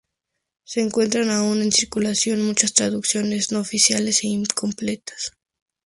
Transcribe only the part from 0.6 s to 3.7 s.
Se encuentran aún en circulación muchas traducciones no